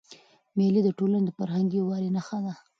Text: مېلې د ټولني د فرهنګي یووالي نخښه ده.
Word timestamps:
مېلې 0.57 0.81
د 0.83 0.89
ټولني 0.97 1.21
د 1.25 1.29
فرهنګي 1.37 1.75
یووالي 1.79 2.09
نخښه 2.15 2.39
ده. 2.45 2.53